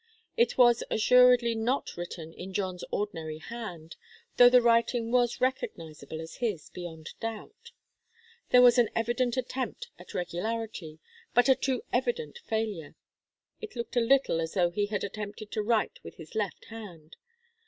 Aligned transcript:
It 0.35 0.57
was 0.57 0.83
assuredly 0.89 1.53
not 1.53 1.95
written 1.95 2.33
in 2.33 2.53
John's 2.55 2.83
ordinary 2.89 3.37
hand, 3.37 3.97
though 4.37 4.49
the 4.49 4.59
writing 4.59 5.11
was 5.11 5.39
recognizable 5.39 6.19
as 6.19 6.37
his, 6.37 6.71
beyond 6.71 7.11
doubt. 7.19 7.69
There 8.49 8.63
was 8.63 8.79
an 8.79 8.89
evident 8.95 9.37
attempt 9.37 9.89
at 9.99 10.15
regularity, 10.15 10.97
but 11.35 11.49
a 11.49 11.55
too 11.55 11.83
evident 11.93 12.39
failure. 12.39 12.95
It 13.61 13.75
looked 13.75 13.95
a 13.95 13.99
little 14.01 14.41
as 14.41 14.55
though 14.55 14.71
he 14.71 14.87
had 14.87 15.03
attempted 15.03 15.51
to 15.51 15.61
write 15.61 15.99
with 16.03 16.15
his 16.15 16.33
left 16.33 16.65
hand. 16.65 17.15